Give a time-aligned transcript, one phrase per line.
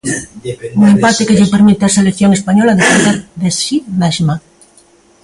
[0.81, 4.35] Un empate que lle permite á selección española depender de si mesma.